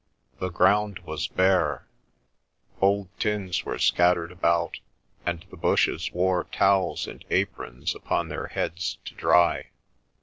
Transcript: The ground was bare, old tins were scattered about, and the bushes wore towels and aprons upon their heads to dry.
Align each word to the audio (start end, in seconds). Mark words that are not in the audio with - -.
The 0.39 0.49
ground 0.49 0.97
was 1.05 1.27
bare, 1.27 1.85
old 2.81 3.09
tins 3.19 3.65
were 3.65 3.77
scattered 3.77 4.31
about, 4.31 4.79
and 5.27 5.45
the 5.51 5.55
bushes 5.57 6.11
wore 6.11 6.45
towels 6.45 7.05
and 7.05 7.23
aprons 7.29 7.93
upon 7.93 8.27
their 8.29 8.47
heads 8.47 8.97
to 9.05 9.13
dry. 9.13 9.69